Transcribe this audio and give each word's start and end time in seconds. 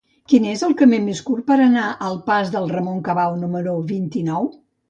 Quin 0.31 0.45
és 0.51 0.63
el 0.67 0.71
camí 0.79 0.99
més 1.03 1.21
curt 1.27 1.45
per 1.51 1.59
anar 1.67 1.85
al 2.07 2.19
pas 2.31 2.51
de 2.57 2.65
Ramon 2.73 3.07
Cabau 3.11 3.39
número 3.45 3.77
vint-i-nou? 3.97 4.53